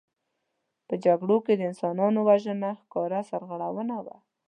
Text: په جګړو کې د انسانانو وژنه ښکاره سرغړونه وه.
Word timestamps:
په 0.87 0.93
جګړو 1.05 1.37
کې 1.45 1.53
د 1.55 1.61
انسانانو 1.69 2.19
وژنه 2.29 2.69
ښکاره 2.81 3.19
سرغړونه 3.29 3.95
وه. 4.05 4.15